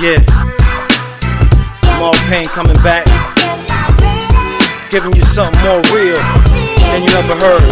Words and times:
Yeah. 0.00 0.16
More 1.98 2.14
pain 2.24 2.46
coming 2.46 2.80
back. 2.82 3.04
Giving 4.90 5.14
you 5.14 5.20
something 5.20 5.60
more 5.62 5.82
real 5.92 6.16
than 6.16 7.02
you 7.04 7.12
ever 7.20 7.36
heard. 7.36 7.68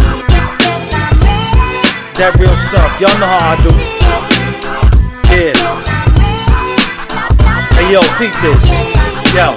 That 2.20 2.36
real 2.38 2.54
stuff. 2.54 3.00
Y'all 3.00 3.16
know 3.16 3.32
how 3.32 3.40
I 3.48 3.56
do. 3.64 3.72
Yeah. 5.32 5.56
Hey 7.72 7.92
yo, 7.94 8.02
peep 8.20 8.36
this. 8.44 8.60
Yo. 9.32 9.56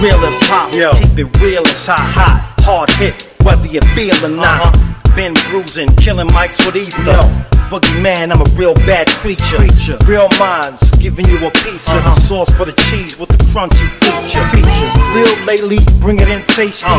Real 0.00 0.24
and 0.24 0.40
pop. 0.48 0.72
Yo. 0.72 0.94
Keep 0.94 1.18
it 1.18 1.40
real, 1.42 1.62
it's 1.64 1.86
hot, 1.86 2.00
hot. 2.00 2.54
Hard 2.60 2.88
hit, 2.92 3.34
whether 3.42 3.66
you 3.66 3.82
feel 3.94 4.16
or 4.24 4.30
not. 4.34 4.74
Uh-huh. 4.74 5.14
Been 5.14 5.34
bruising, 5.50 5.94
killing 5.96 6.28
mics 6.28 6.64
with 6.64 6.76
ether. 6.76 7.46
Boogie 7.68 8.00
man, 8.00 8.30
I'm 8.30 8.40
a 8.40 8.44
real 8.54 8.74
bad 8.74 9.08
creature. 9.08 9.56
creature. 9.56 9.98
Real 10.06 10.28
minds, 10.38 10.85
giving 11.06 11.26
you 11.26 11.46
a 11.46 11.50
piece 11.52 11.86
of 11.94 12.02
the 12.02 12.10
sauce 12.10 12.50
for 12.50 12.64
the 12.64 12.72
cheese 12.90 13.16
with 13.16 13.28
the 13.28 13.38
crunchy 13.54 13.86
feature. 14.02 14.42
feature. 14.50 14.90
Real 15.14 15.46
lately, 15.46 15.78
bring 16.00 16.18
it 16.18 16.26
in 16.26 16.42
tasty. 16.42 16.90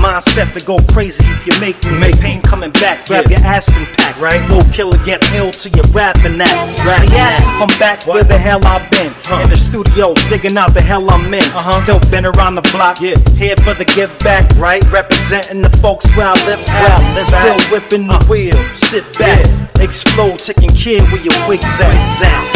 Mindset 0.00 0.56
to 0.56 0.64
go 0.64 0.78
crazy 0.94 1.24
if 1.28 1.46
you 1.46 1.52
make 1.60 1.76
me. 1.84 1.92
Make 2.00 2.18
pain 2.20 2.40
coming 2.40 2.70
back, 2.80 3.04
grab 3.06 3.28
your 3.28 3.38
Aspen 3.40 3.84
pack. 3.98 4.18
Right? 4.18 4.40
No 4.48 4.64
killer 4.72 4.96
get 5.04 5.20
ill 5.34 5.50
till 5.50 5.72
you're 5.72 5.92
rapping 5.92 6.38
that. 6.38 6.56
Right? 6.88 7.04
Ask 7.12 7.44
if 7.44 7.60
I'm 7.60 7.78
back 7.78 8.06
where 8.06 8.24
the 8.24 8.38
hell 8.38 8.64
I've 8.64 8.90
been. 8.90 9.12
In 9.44 9.50
the 9.50 9.56
studio, 9.58 10.14
digging 10.30 10.56
out 10.56 10.72
the 10.72 10.80
hell 10.80 11.10
I'm 11.10 11.28
in. 11.34 11.44
Still 11.84 12.00
been 12.10 12.24
around 12.24 12.54
the 12.54 12.64
block, 12.72 13.02
yeah. 13.02 13.20
Here 13.36 13.56
for 13.56 13.74
the 13.74 13.84
give 13.84 14.10
back, 14.20 14.48
right? 14.56 14.82
Representing 14.90 15.60
the 15.60 15.70
folks 15.84 16.08
where 16.16 16.28
I 16.28 16.34
live 16.48 16.64
at. 16.66 16.96
Well, 17.12 17.24
still 17.28 17.60
whipping 17.68 18.06
the 18.06 18.24
wheel. 18.24 18.56
Sit 18.72 19.04
back, 19.18 19.44
explode, 19.80 20.38
taking 20.38 20.70
care 20.70 21.04
where 21.12 21.20
your 21.20 21.36
wigs 21.46 21.78
at. 21.78 22.49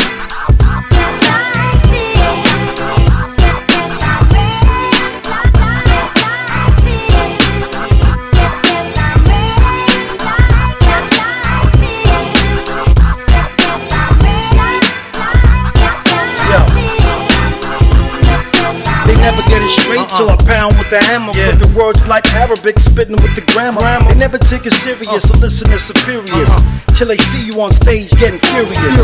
It 19.64 19.70
straight 19.72 20.08
till 20.08 20.28
I 20.28 20.34
uh-uh. 20.34 20.46
pound 20.46 20.78
with 20.78 20.90
the 20.90 21.00
hammer. 21.00 21.32
Flipping 21.32 21.74
words 21.74 22.06
like 22.06 22.26
Arabic, 22.34 22.78
spitting 22.78 23.16
with 23.16 23.34
the 23.34 23.44
grammar. 23.52 23.80
They 24.08 24.18
never 24.18 24.38
take 24.38 24.66
it 24.66 24.72
serious 24.72 25.08
uh-uh. 25.08 25.38
or 25.38 25.40
listen 25.40 25.70
to 25.70 25.78
superiors 25.78 26.50
uh-uh. 26.50 26.94
till 26.94 27.08
they 27.08 27.16
see 27.16 27.46
you 27.46 27.60
on 27.60 27.72
stage 27.72 28.12
getting 28.20 28.40
furious. 28.40 28.96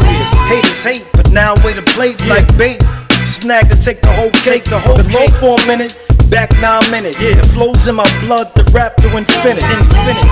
Haters 0.52 0.84
hate, 0.84 1.06
but 1.12 1.30
now 1.32 1.54
way 1.64 1.72
to 1.72 1.82
play 1.82 2.14
like 2.28 2.46
bait. 2.56 2.82
Snag 3.24 3.68
to 3.70 3.76
take 3.76 4.00
the 4.00 4.12
whole 4.12 4.32
cake, 4.44 4.64
the 4.64 4.78
whole 4.78 4.96
flow 4.96 5.28
for 5.40 5.60
a 5.60 5.66
minute. 5.66 5.96
Back 6.30 6.54
in 6.54 7.04
it. 7.06 7.18
Yeah, 7.18 7.34
the 7.40 7.48
flows 7.52 7.88
in 7.88 7.96
my 7.96 8.06
blood, 8.20 8.54
the 8.54 8.62
rap 8.72 8.96
to 9.02 9.08
infinite, 9.16 9.64
infinite. 9.64 10.30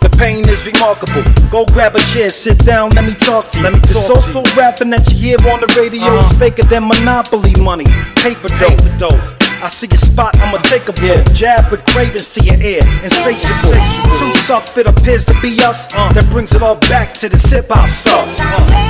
The 0.00 0.08
pain 0.18 0.48
is 0.48 0.66
remarkable. 0.66 1.22
Go 1.50 1.66
grab 1.66 1.96
a 1.96 2.00
chair, 2.00 2.30
sit 2.30 2.58
down, 2.64 2.90
let 2.90 3.04
me 3.04 3.14
talk 3.14 3.50
to 3.50 3.58
you. 3.58 3.64
Let 3.64 3.74
me 3.74 3.80
talk 3.80 3.90
it's 3.90 4.10
also 4.10 4.42
rapping 4.56 4.90
that 4.90 5.10
you 5.12 5.36
hear 5.36 5.36
on 5.52 5.60
the 5.60 5.68
radio. 5.78 6.00
It's 6.20 6.32
uh-huh. 6.32 6.38
faker 6.38 6.62
than 6.64 6.88
monopoly 6.88 7.54
money. 7.60 7.84
Paper 8.16 8.48
dope. 8.58 8.80
dope. 8.98 9.37
I 9.60 9.68
see 9.68 9.88
a 9.90 9.96
spot, 9.96 10.38
I'ma 10.38 10.58
take 10.58 10.88
a 10.88 10.92
blow. 10.92 11.22
Jab 11.34 11.70
with 11.70 11.84
cravings 11.84 12.28
to 12.34 12.44
your 12.44 12.60
ear, 12.62 12.82
insatiable. 13.02 13.74
Too 14.16 14.32
tough, 14.46 14.78
it 14.78 14.86
appears 14.86 15.24
to 15.26 15.40
be 15.40 15.60
us. 15.62 15.92
Uh, 15.94 16.12
that 16.12 16.30
brings 16.30 16.54
it 16.54 16.62
all 16.62 16.76
back 16.76 17.12
to 17.14 17.28
this 17.28 17.50
hip 17.50 17.66
hop 17.68 17.90
stuff. 17.90 18.87